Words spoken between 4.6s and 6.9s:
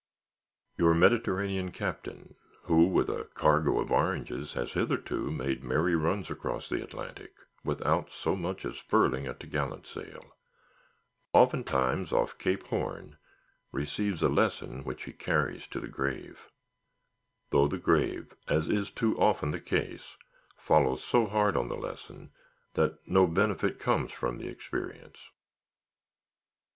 hitherto made merry runs across the